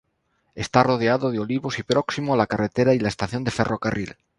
Está 0.63 0.79
rodeado 0.81 1.29
de 1.29 1.37
olivos 1.37 1.77
y 1.77 1.83
próximo 1.83 2.33
a 2.33 2.37
la 2.37 2.47
carretera 2.47 2.95
y 2.95 2.99
la 2.99 3.09
estación 3.09 3.43
de 3.43 3.51
ferrocarril. 3.51 4.15